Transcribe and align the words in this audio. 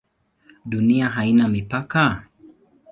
Dunia 0.65 1.09
haina 1.09 1.47
mipaka? 1.47 2.27